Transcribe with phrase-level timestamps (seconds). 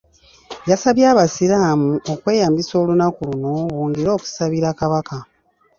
[0.69, 5.17] Yasabye abasiraamu okweyambisa olunaku luno bongere okusabira Kabaka.